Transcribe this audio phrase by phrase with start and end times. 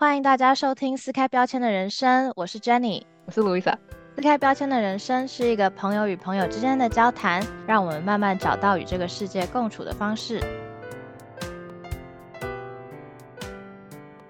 [0.00, 3.76] 欢迎大家收听撕开标签的人生，我是 Jenny，我是 Louisa。
[4.16, 10.40] 撕开标签的人生是一个朋友与朋友之间的交谈，让我们慢慢找到与这个世界共处的方式。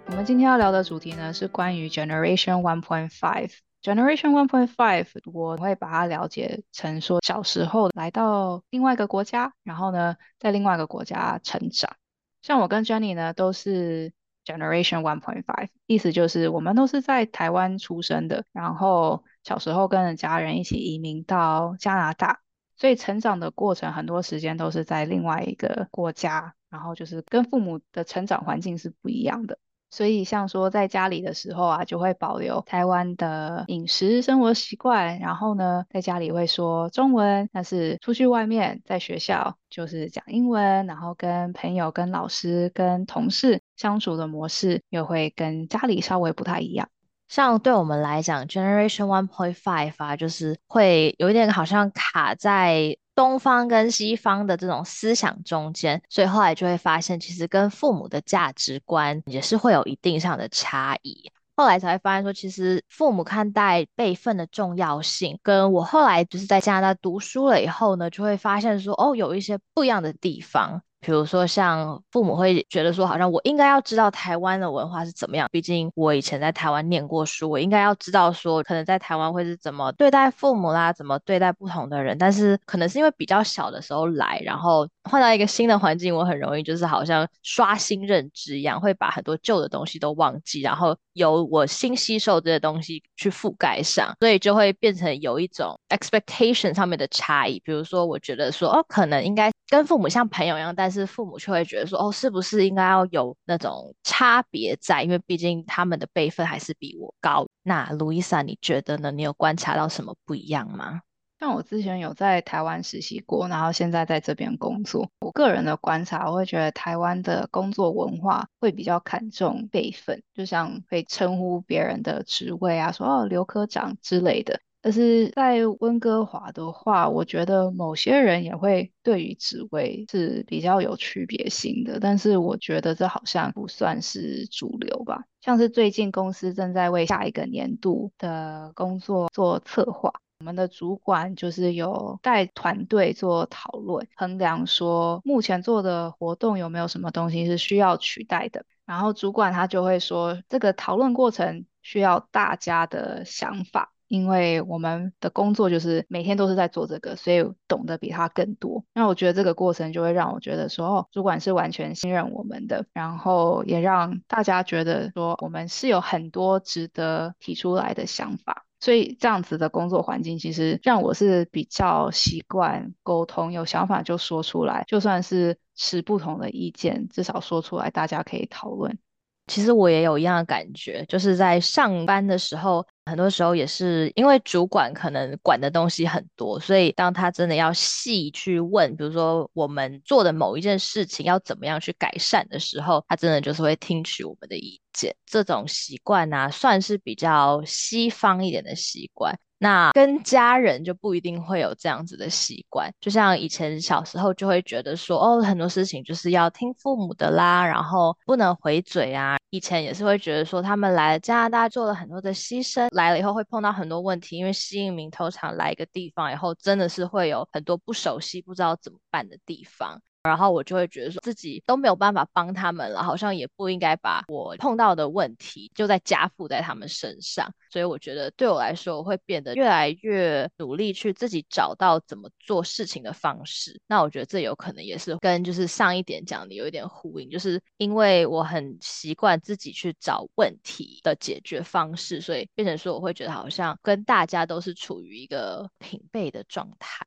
[0.06, 3.52] 我们今天要聊的主题呢，是关于 Generation One Point Five。
[3.80, 11.94] Generation One Point Five，我会把它了解成说小时候来到另外一个国家，然后呢，在另外一个国家成长。
[12.42, 14.12] 像我跟 Jenny 呢，都是。
[14.50, 22.40] Generation one point five，意思就是我们都是在台湾出生的，然后小时候跟着家人一起移民到加拿大，
[22.76, 29.58] 所以成长的过程很多时间都是在另外一个国家，然后就是跟父母的成长环境是不一样的。
[29.90, 46.88] 所以，像说在家里的时候啊，就会保留台湾的饮食生活习惯，然后呢，在家里会说中文，但是出去外面，在学校就是讲英文，然后跟朋友、跟老师、跟同事相处的模式，又会跟家里稍微不太一样。
[47.26, 52.96] 像对我们来讲，Generation One Point Five 啊，就是会有一点好像卡在。
[53.14, 61.30] 东方跟西方的这种思想中间，所以后来就会发现，其实跟父母的价值观也是会有一定上的差异。
[61.56, 70.82] 后来才会发现说，其实父母看待辈分的重要性，跟我后来就是在加拿大读书了以后呢，就会发现说，哦，有一些不一样的地方。
[71.00, 75.48] 比如说，像父母会觉得说，好像我应该要知道台湾的文化是怎么样。
[75.50, 82.18] 毕竟我以前在台湾念过书，我应该要知道说，可能在台湾会是怎么对待父母啦，怎么对待不同的人。
[82.18, 97.60] 但是可能是因为比较小的时候来，然后换到一个新的环境，我很容易就是好像刷新认知一样，会把很多旧的东西都忘记，然后由我新吸收这些东西去覆盖上，所以就会变成有一种 expectation 上面的差异。
[97.64, 99.50] 比如说，我觉得说，哦，可能应该。
[99.68, 105.04] 跟父母像朋友一样，但是父母却会觉得说，哦，是不是应该要有那种差别在？
[105.04, 107.46] 因为毕竟他们的辈分还是比我高。
[107.62, 109.12] 那路易莎，你觉得呢？
[109.12, 111.02] 你有观察到什么不一样吗？
[111.40, 115.08] 像我之前有在台湾实习过，然后现在在这边工作。
[115.20, 124.60] 我个人的观察，我会觉得台湾的工作文化会比较看重辈分，就像会称呼别人的职位啊，说哦刘科长之类的。
[124.82, 135.24] 但是在温哥华的话，我觉得某些人也会对于职位是比较有区别性的，但是我觉得这好像不算是主流吧。
[135.40, 153.92] 像是最近公司正在为下一个年度的工作做策划，我们的主管就是有带团队做讨论，衡量说目前做的活动有没有什么东西是需要取代的，然后主管他就会说，这个讨论过程需要大家的想法。
[154.08, 158.84] 因为我们的工作就是每天都是在做这个，所以懂得比他更多。
[158.92, 168.64] 那我觉得这个过程就会让我觉得说，哦，主管是完全信任我们的，然后也让大家觉得说，我们是有很多值得提出来的想法。
[168.80, 178.98] 所以这样子的工作环境，其实让我是比较习惯沟通，有想法就说出来，就算是持不同的意见，至少说出来，大家可以讨论。
[179.46, 195.14] 其实我也有一样的感觉，就是在上班的时候，很多时候也是因为主管可能管的东西很多，所以当他真的要细去问，比如说我们做的某一件事情要怎么样去改善的时候，他真的就是会听取我们的意见。
[195.26, 199.36] 这种习惯呢，算是比较西方一点的习惯。
[199.62, 209.36] 那跟家人就不一定会有这样子的习惯，就像以前小时候就会觉得说，哦，很多事情就是要听父母的啦，然后不能回嘴啊。
[209.50, 220.00] 以前也是会觉得说，他们来加拿大做了很多的牺牲，来了以后会碰到很多问题，因为新移民通常来一个地方以后，真的是会有很多不熟悉、不知道怎么办的地方。
[220.22, 227.50] 然后我就会觉得说自己都没有办法帮他们了，好像也不应该把我碰到的问题就在加负在他们身上。
[227.70, 233.80] 所以我觉得对我来说，我会变得越来越努力去自己找到怎么做事情的方式。
[233.86, 247.06] 那我觉得这有可能也是跟就是上一点讲的有一点呼应，就是因为我很习惯自己去找问题的解决方式，所以变成说我会觉得好像跟大家都是处于一个平辈的状态。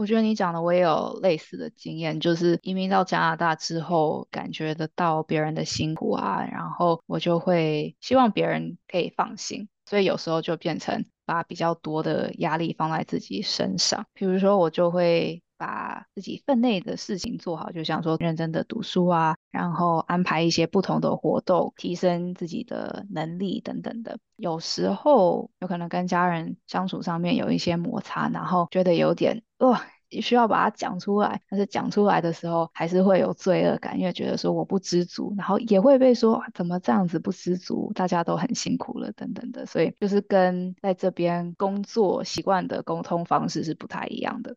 [0.00, 14.06] 我觉得你讲的我也有类似的经验，就是移民到加拿大之后，感觉得到别人的辛苦啊，然后我就会希望别人可以放心，所以有时候就变成把比较多的压力放在自己身上。
[14.14, 24.18] 比如说，我就会把自己分内的事情做好，就像说认真的读书啊，然后安排一些不同的活动，提升自己的能力等等的。
[24.36, 29.84] 有时候有可能跟家人相处上面有一些摩擦，然后觉得有点哇。
[30.20, 44.56] 需要把它讲出来，但是讲出来的时候还是会有罪恶感，因为觉得说我不知足，然后也会被说怎么这样子不知足，大家都很辛苦了等等的，所以就是跟在这边工作习惯的沟通方式是不太一样的。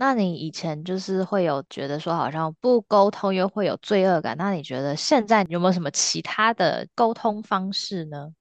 [0.00, 8.32] 那你以前就是会有觉得说好像不沟通又会有罪恶感，那你觉得现在有没有什么其他的沟通方式呢？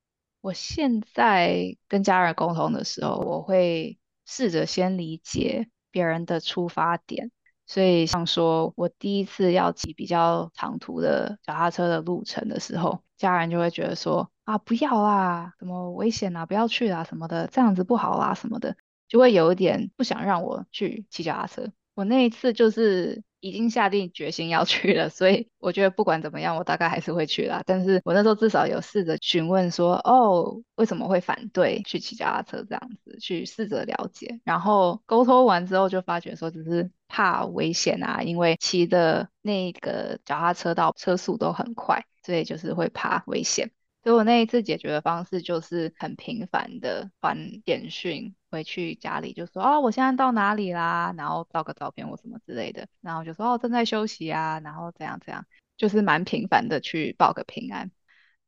[0.42, 7.32] 我现在跟家人沟通的时候，我会试着先理解别人的出发点。
[7.66, 18.78] 所以像说我第一次要骑比较长途的脚踏车的路程的时候，家人就会觉得说啊不要啦，什么危险啊，不要去啦什么的，这样子不好啦什么的，
[19.08, 21.72] 就会有一点不想让我去骑脚踏车。
[21.96, 23.24] 我那一次就是。
[23.40, 27.62] 已经下定决心要 去了，所以我觉得不管怎么样，我大概还是会去啦。
[27.68, 34.42] 但是我那时候至少有试着询问说，哦，为什么会反对去骑脚踏车这样子，去试着了解。
[34.44, 43.70] 然后沟通完之后，就发觉说只是怕危险啊，因为骑的那个脚踏车道车速都很快，所以就是会怕危险。
[44.08, 55.46] 所以我那一次解决的方式就是很频繁的传简讯回去家里，就说哦，我现在到哪里啦，然后照个照片或什么之类的，然后就说哦，正在休息啊，然后怎样怎样，
[55.76, 57.92] 就是蛮频繁的去报个平安。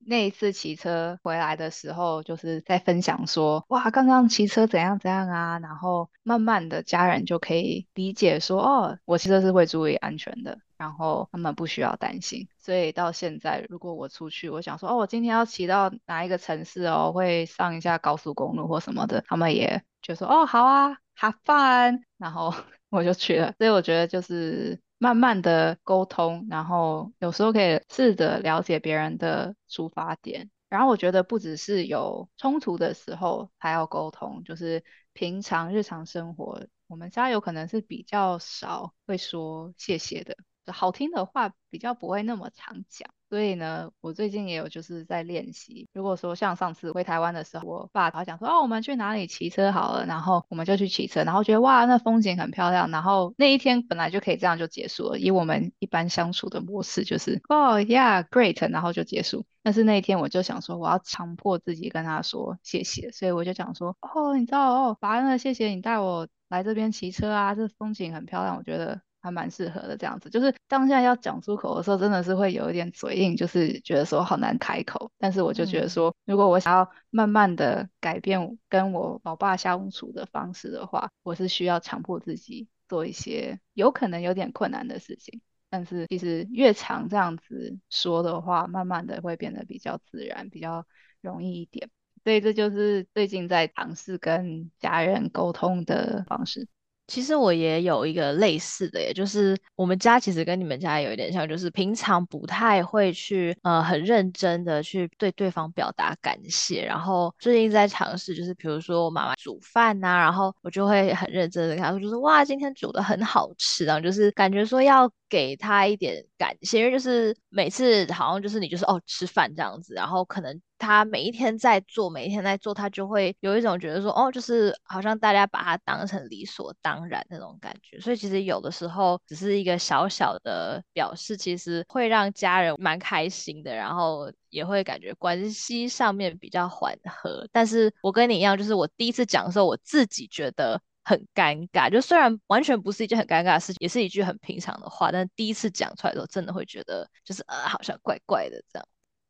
[0.06, 10.57] 那一次骑车回来的时候，就是在分享说，哇，刚刚骑车怎样怎样啊，然后慢慢的家人就可以理解说，哦，我骑车是会注意安全的。
[10.78, 22.54] 然后他们不需要担心，所以到现在，如果我出去，我想说，哦，我今天要骑到哪一个城市哦，会上一下高速公路或什么的，他们也就说，哦，好啊，have fun，然后
[22.90, 23.54] 我就去了。
[23.57, 30.51] 所以我觉得就是慢慢的沟通，然后有时候可以试着了解别人的出发点。
[30.69, 40.38] 然后我觉得不只是有冲突的时候还要沟通，就是平常日常生活，我们家有可能是比较少会说谢谢的。
[40.67, 45.88] 好听的话比较不会那么常讲，所以呢，我最近也有就是在练习。
[45.94, 59.45] 如果说像上次回台湾的时候，我爸他讲说，哦，我们去哪里骑车好了，然后我们就去骑车，然后觉得哇，那风景很漂亮，然后那一天本来就可以这样就结束了，以我们一般相处的模式就是，哦，Yeah，Great，然后就结束。
[59.63, 69.01] 但是那一天我就想说，我要强迫自己跟他说谢谢，所以我就讲说，哦，你知道哦，爸，恩，谢谢你带我来这边骑车啊，这风景很漂亮，我觉得。
[69.21, 75.12] 还蛮适合的，这样子就是当下要讲出口的时候，真的是会有一点嘴硬，就是觉得说好难开口。
[75.18, 85.42] 但是我就觉得说，如果我想要慢慢的改变跟我老爸相处的方式的话，我是需要强迫自己做一些有可能有点困难的事情。
[85.69, 90.86] 但是其实越长这样子说的话，慢慢的会变得比较自然，比较
[91.21, 91.89] 容易一点。
[92.24, 96.68] 所以这就是最近在尝试跟家人沟通的方式。
[97.09, 106.85] 其实我也有一个类似的，也就是我们家其实跟你们家有一点像，就是平常不太会去呃很认真的去对对方表达感谢。
[106.85, 120.61] 然后最近在尝试，就是比如说我妈妈煮饭呐，然后我就会很认真的跟她说，就是哇今天煮的很好吃，然后就是感觉说要给她一点感谢，因为就是每次好像就是你就是哦吃饭这样子，然后可能。
[120.80, 128.00] 他每一天在做，每一天在做，他就会有一种觉得说，哦，就是好像大家把他当成理所当然那种感觉。
[128.00, 137.46] 所以其实有的时候只是一个小小的表示，其实会让家人蛮开心的，然后也会感觉关系上面比较缓和。
[137.52, 141.90] 但是我跟你一样，就是我第一次讲的时候，我自己觉得很尴尬。
[141.90, 148.88] 就虽然完全不是一件很尴尬的事情，也是一句很平常的话，但第一次讲出来的时候，真的会觉得就是呃，好像怪怪的这样。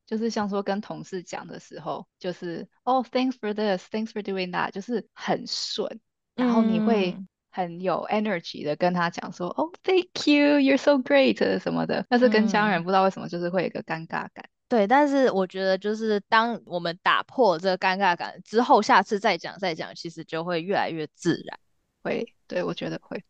[0.10, 6.00] 就是像说跟同事讲的时候，就是哦，thanks for this，thanks for doing that，就是很顺，
[6.34, 7.16] 然后你会
[7.52, 12.04] 很有 energy 的跟他讲说，哦，thank you，you're so great 什么的。
[12.10, 14.44] 但是跟家人不知道为什么就是会有一个尴尬感。
[14.68, 21.60] 对，但是我觉得就是当我们打破这个尴尬感之后，下次再讲再讲，其实就会越来越自然。
[22.02, 23.24] 会，对我觉得会。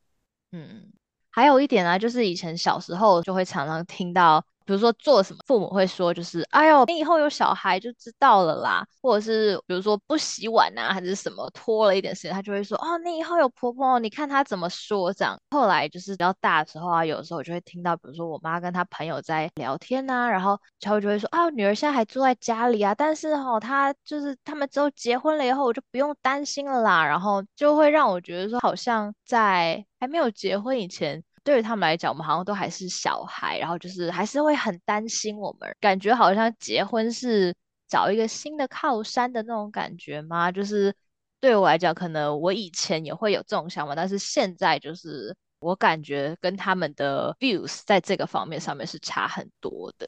[0.53, 0.93] 嗯，
[1.29, 4.45] 还有一点呢，就是以前小时候就会常常听到。
[4.69, 15.35] 比如说做什么，父母会说就是哎呦，你以后有小孩就知道了啦，或者是比如说不洗碗啊，还是什么拖了一点时间，他就会说哦，你以后有婆婆，你看她怎么说这样。
[15.49, 31.23] 后来就是比较大的时候啊，有时候我就会听到，比如说我妈跟她朋友在聊天呐，然后小慧就会说啊，女儿现在还住在家里啊，但是哈，她就是他们之后结婚了以后，我就不用担心了啦，然后就会让我觉得说，好像在还没有结婚以前。
[31.43, 37.55] 对于他们来讲，我们好像都还是小孩，然后就是还是会很担心我们，感觉好像结婚是
[37.87, 40.51] 找一个新的靠山的那种感觉吗？
[40.51, 40.93] 就是
[41.39, 50.07] 对我来讲，可能我以前也会有这种想法，但是现在就是我感觉跟他们的 views 在这个方面上面是差很多的。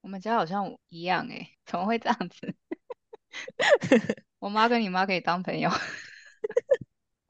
[0.00, 2.54] 我们家好像一样诶， 怎么会这样子？
[4.38, 5.70] 我妈跟你妈可以当朋友。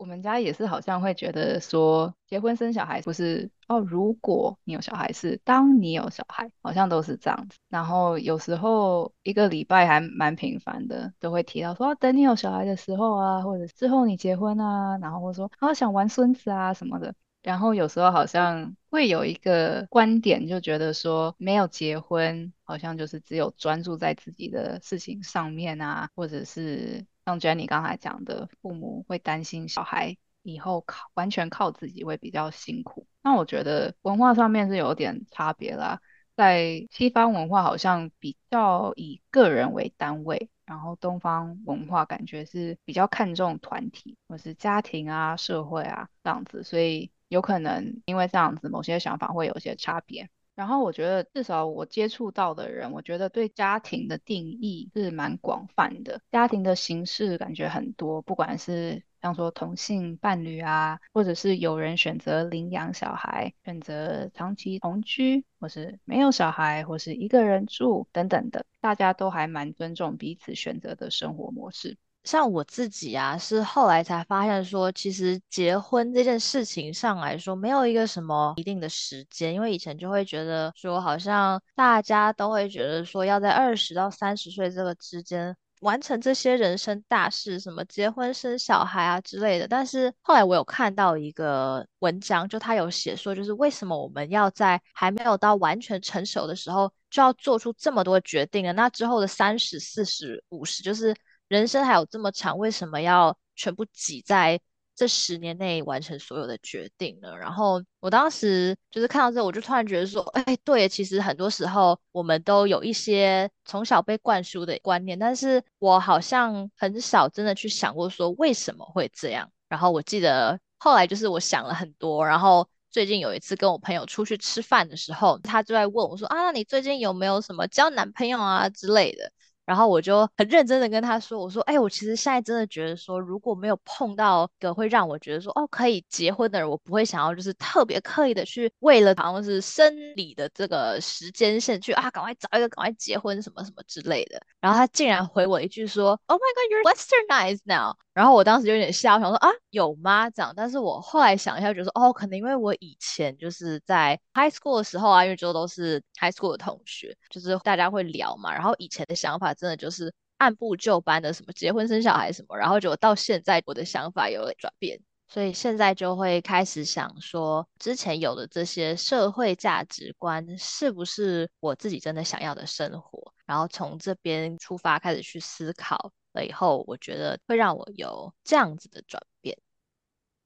[0.07, 7.59] 我们家也是，好像会觉得说结婚生小孩不是哦，如果你有小孩是当你有小孩，好像都是这样子。
[7.69, 17.13] 然后有时候一个礼拜还蛮频繁的，都会提到说等你有小孩的时候啊，或者之后你结婚啊，然后或者说啊想玩孙子啊什么的。
[17.43, 33.07] 然后有时候好像会有一个观点，就觉得说没有结婚，好像就是只有专注在自己的事情上面啊，或者是像 Jenny 刚才讲的，父母会担心小孩以后靠完全靠自己会比较辛苦。
[33.23, 36.01] 那我觉得文化上面是有点差别啦，
[36.37, 47.11] 在西方文化好像比较以个人为单位，然后东方文化感觉是比较看重团体或是家庭啊、社会啊这样子，所以。
[47.29, 50.31] 有可能因为这样子，某些想法会有些差别。
[50.57, 56.21] 然后我觉得，至少我接触到的人，我觉得对家庭的定义是蛮广泛的。
[56.33, 71.99] 家庭的形式感觉很多，不管是像说同性伴侣啊，或者是有人选择领养小孩，选择长期同居，或是没有小孩，或是一个人住等等的，大家都还蛮尊重彼此选择的生活模式。
[72.27, 89.69] 像我自己啊，是后来才发现说，其实结婚这件事情上来说，没有一个什么一定的时间，因为以前就会觉得说，好像大家都会觉得说，要在二十到三十岁这个之间完成这些人生大事，什么结婚生小孩啊之类的。
[89.69, 98.73] 但是后来我有看到一个文章，就他有写说，就是为什么我们要在还没有到完全成熟的时候，就要做出这么多决定呢？
[98.73, 101.15] 那之后的三十四十五十，就是。
[101.49, 104.61] 人生还有这么长，为什么要全部挤在
[104.95, 107.37] 这十年内完成所有的决定呢？
[107.37, 119.51] 然后我当时就是看到这，我就突然觉得说，哎，对，其实很多时候我们都有一些从小被灌输的观念，但是我好像很少真的去想过说为什么会这样。
[119.69, 129.31] 然后我记得后来就是我想了很多，然后最近有一次跟我朋友出去吃饭的时候，他就在问我说，啊，那你最近有没有什么交男朋友啊之类的？
[129.67, 150.31] 然后我就很认真的跟他说：“我说，哎，我其实现在真的觉得说，如果没有碰到个会让我觉得说，哦，可以结婚的人，我不会想要就是特别刻意的去为了好像是生理的这个时间线去啊，赶快找一个，赶快结婚什么什么之类的。”然后他竟然回我一句说：“Oh my God, you're westernized now。”然后我当时有点吓，我想说啊，有吗？
[150.31, 176.11] 这样，但是我后来想一下，觉得说，哦，可能因为我以前就是在 high school 的时候啊，因为就都是 high school 的同学，就是大家会聊嘛，然后以前的想法真的就是按部就班的，什么结婚生小孩什么，然后就到现在我的想法有了转变，所以现在就会开始想说，之前有的这些社会价值观是不是我自己真的想要的生活，然后从这边出发开始去思考。
[176.37, 179.59] 了以后，我觉得会让我有这样子的转变。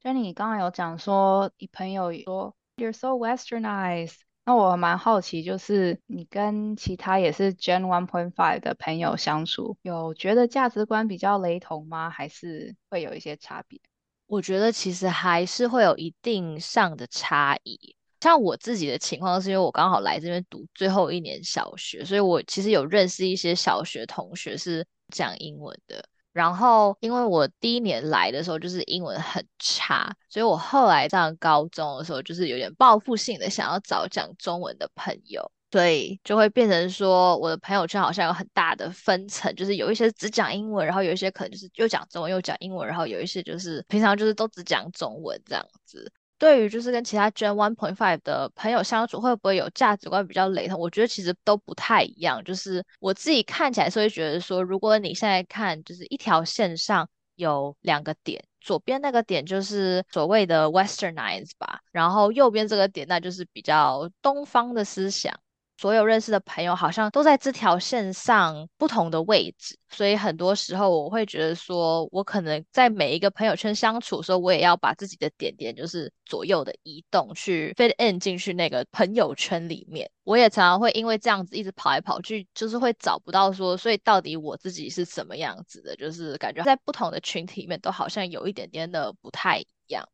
[0.02, 12.08] 就你刚刚有讲说，你朋友说 you're so westernized，那我蛮好奇，就是你跟其他也是 Gen One Point Five 的朋友相处，有觉得价值观比较雷同吗？
[12.08, 13.78] 还是会有一些差别？
[14.26, 17.94] 我觉得其实还是会有一定上的差异。
[18.22, 24.86] 像我自己的情况，是因为我刚好来这边读最后一年小学，所以我其实有认识一些小学同学是。
[25.10, 26.02] 讲英文的，
[26.32, 46.10] 然后因为我第一年来的时候就是英文很差，所以我后来上高中的时候就是有点报复性的想要找讲中文的朋友，所以就会变成说我的朋友圈好像有很大的分层，就是有一些只讲英文，然后有一些可能就是又讲中文又讲英文，然后有一些就是平常就是都只讲中文这样子。
[46.40, 50.80] 对于就是跟其他 Gen One Point Five 的朋友相处，会不会有价值观比较雷同？
[50.80, 52.42] 我觉得其实都不太一样。
[52.42, 65.38] 就是我自己看起来是会觉得说，如果你现在看，就是一条线上有两个点，左边那个点就是所谓的 Westernize 吧，然后右边这个点那就是比较东方的思想。
[65.80, 80.10] 所有认识的朋友好像都在这条线上不同的位置，所以很多时候我会觉得说，我可能在每一个朋友圈相处的时候，我也要把自己的点点就是左右的移动，去 fit in 进去那个朋友圈里面。
[80.24, 90.06] 我也常常会因为这样子一直跑来跑去，就是会找不到说，所以到底我自己是什么样子的，就是感觉在不同的群体里面都好像有一点点的不太一样。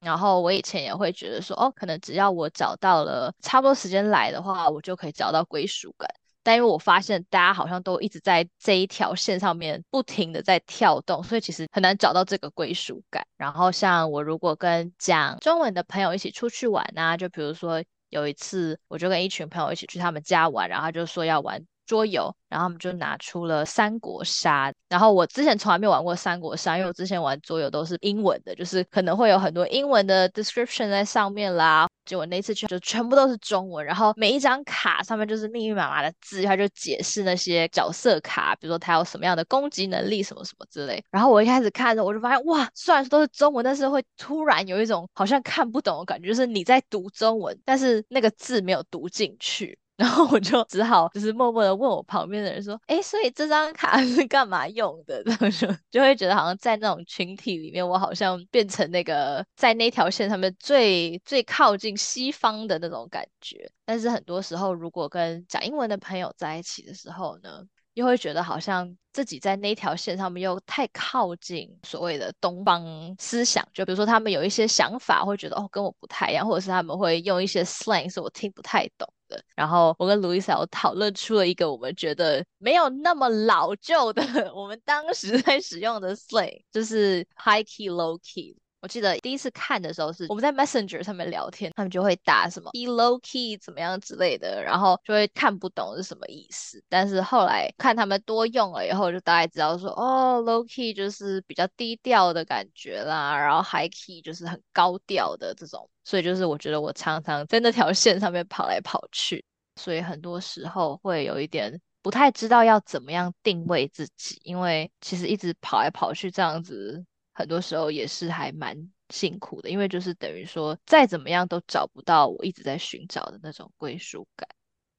[0.00, 6.08] 然后我以前也会觉得说，哦，可能只要我找到了差不多时间来的话，我就可以找到归属感。
[6.42, 13.26] 但因为我发现大家好像都一直在这一条线上面不停的在跳动，所以其实很难找到这个归属感。
[13.36, 21.66] 然后像我如果跟讲中文的朋友一起出去玩啊，就比如说有一次我就跟一群朋友一起去他们家玩，然后他就说要玩。
[21.88, 24.72] 桌游，然后他们就拿出了三国杀。
[24.88, 31.88] 然后我之前从来没有玩过三国杀，因为我之前玩桌游都是英文的，就是可能会有很多英文的 description 在上面啦。
[32.04, 41.04] 结果那次去就全部都是中文，然后每一张卡上面就是密密麻麻的字，他就解释那些角色卡，比如说他有什么样的攻击能力，什么什么之类。
[41.10, 49.78] 然后我一开始看的时候，我就发现哇，虽然说都是中文，但是会突然有一种好像看不懂的感觉，就是你在读中文，但是那个字没有读进去。
[49.98, 55.20] 然后我就只好就是默默的问我旁边的人说，哎，所以这张卡是 干嘛用的？
[55.26, 63.68] 然后就就会觉得好像在那种群体里面，我好像变成那个在那条线上面最最靠近西方的那种感觉。
[63.84, 67.62] 但是很多时候，如果跟讲英文的朋友在一起的时候呢，
[67.98, 72.84] 又会觉得好像自己在那条线上面又太靠近所谓的东方
[73.18, 73.66] 思想。
[73.74, 79.42] 就比如说他们有一些想法，会觉得哦跟我不太一样，或者是他们会用一些 slang 是我听不太懂的。
[79.56, 84.22] 然后我跟 Louisa 讨论出了一个我们觉得没有那么老旧的，
[84.54, 88.56] 我们当时在使用的 slang，就是 high key low key。
[88.80, 96.80] 我记得第一次看的时候是我们在 Messenger 上面聊天，他们就会打什么 be low key 怎么样之类的，然后就会看不懂是什么意思。
[96.88, 105.90] 但是后来看他们多用了以后，就大概知道说哦，low key 就是比较低调的感觉啦，然后 high key 就是很高调的这种。
[106.04, 109.44] 所以就是我觉得我常常在那条线上面跑来跑去，
[109.74, 117.04] 所以很多时候会有一点不太知道要怎么样定位自己，因为其实一直跑来跑去这样子。
[117.38, 124.48] 很多时候也是还蛮辛苦的，因为就是等于说再怎么样都找不到我一直在寻找的那种归属感。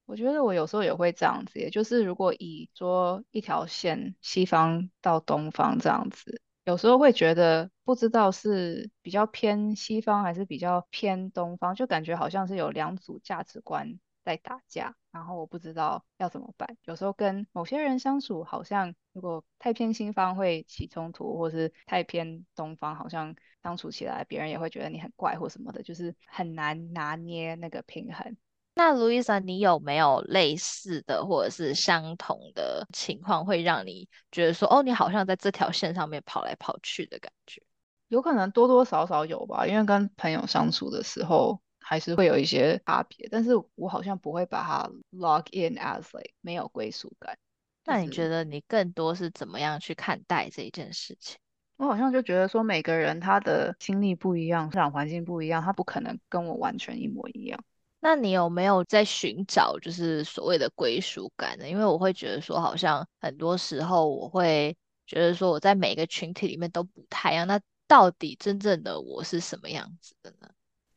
[0.06, 14.00] 我觉得我有时候也会这样子，也就是如果以说一条线西方到东方这样子，有时候会觉得不知道是比较偏西方还是比较偏东方，就感觉好像是有两组价值观。
[14.30, 16.78] 在打架，然后我不知道要怎么办。
[16.84, 28.38] 有时候跟某些人相处，好像如果太偏西方会起冲突，或是太偏东方，好像相处起来别人也会觉得你很怪或什么的，就是很难拿捏那个平衡。
[28.76, 37.64] 那 Louisa，你有没有类似的或者是相同的情况，会让你觉得说，哦，你好像在这条线上面跑来跑去的感觉？
[38.10, 41.60] 有可能多多少少有吧，因为跟朋友相处的时候。
[41.90, 47.36] 还是会有一些差别，但是我好像不会把它 log in as like 没有归属感。
[47.84, 51.40] 那你觉得你更多是怎么样去看待这一件事情？
[51.78, 57.60] 我好像就觉得说每个人他的经历不一样，生长环境不一样，他不可能跟我完全一模一样。
[58.00, 61.68] 那你有没有在寻找就是所谓的归属感呢？
[61.68, 67.48] 因为我会觉得说，好像很多时候我会觉得说我在每个群体里面都不太一样。
[67.48, 70.52] 那到底真正的我是什么样子的呢？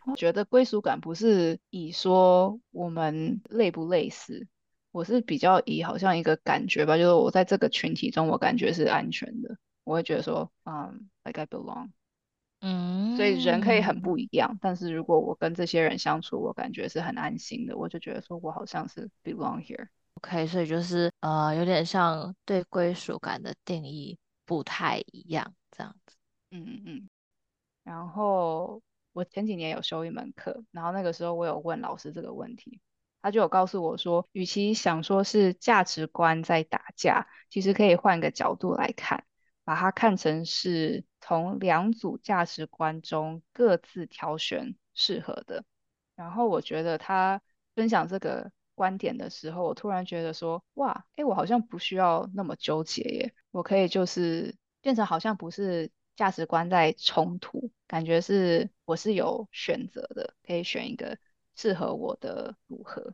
[0.07, 4.49] 我觉得归属感不是以说我们类不类似，
[4.91, 11.91] 我是比较以好像一个感觉吧，就是我在这个群体中，我感觉是安全的，我会觉得说，嗯，like I belong，
[12.61, 19.87] 嗯，所以人可以很不一样，但是如果我跟这些人相处，我感觉是很安心的，我就觉得说我好像是 belong here。
[20.15, 26.17] OK，所以就是呃，有点像对归属感的定义不太一样这样子。
[26.51, 27.09] 嗯嗯嗯，
[27.85, 28.83] 然后。
[29.13, 32.81] 我前几年有修一门课，然后那个时候我有问老师这个问题，
[33.21, 39.25] 他就有告诉我说，与其想说是价值观在打架，其实可以换个角度来看，
[39.65, 45.65] 把它看成是从两组价值观中各自挑选适合的。
[46.17, 47.43] 然后我觉得他
[47.75, 55.91] 分享这个观点的时候，我突然觉得说，哇，哎，我好像不需要那么纠结耶，我可以就是变成好像不是。
[56.17, 61.17] 价值观在冲突，感觉是我是有选择的，可以选一个
[61.57, 63.13] 适合我的组合。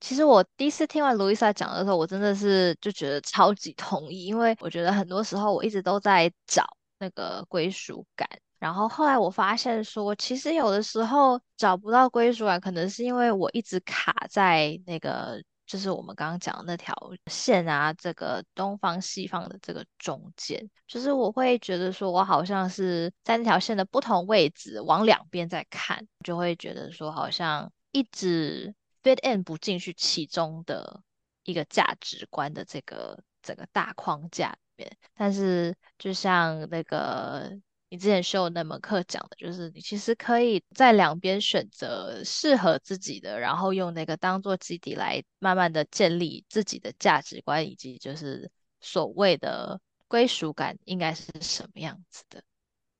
[0.00, 6.64] 其实我第一次听完卢易莎讲的时候，我真的是就觉得超级同意，因为我觉得很多时候我一直都在找
[6.98, 15.42] 那个归属感，然后后来我发现说，其实有的时候找不到归属感，可能是因为我一直卡在那个。
[15.68, 16.94] 就是我们刚刚讲的那条
[17.26, 31.02] 线啊，这个东方西方的这个中间，就是我会觉得说，我好像是在那条线的不同位置往两边在看，就会觉得说，好像一直 fit in 不进去其中的
[31.44, 34.96] 一个价值观的这个整个大框架里面。
[35.14, 37.52] 但是就像那个
[37.90, 52.42] 你之前修那门课讲的，就是你其实可以在两边选择适合自己的，然后用那个当做基底来慢慢的建立自己的价值观，以及就是所谓的归属感应该是什么样子的。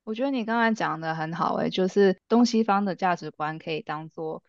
[0.03, 4.43] 我觉得你刚才讲的很好诶，就是东西方的价值观可以当做。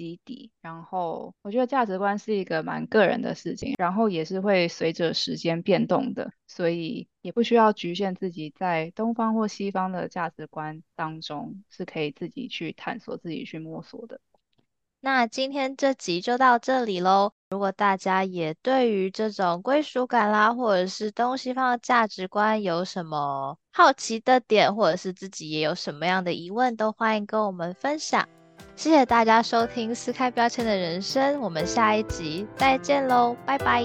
[0.00, 14.18] 基底，然后我觉得价值观是一个蛮个人的事情，然后也是会随着时间变动的，所以也不需要局限自己在东方或西方的价值观当中，是可以自己去探索、自己去摸索的。
[15.02, 17.32] 那今天这集就到这里喽。
[17.50, 28.26] 如果大家也对于这种归属感啦，或者是东西方的价值观有什么好奇的点，或者是自己也有什么样的疑问，都欢迎跟我们分享。
[28.80, 33.84] 谢谢大家收听撕开标签的人生，我们下一集再见喽，拜拜。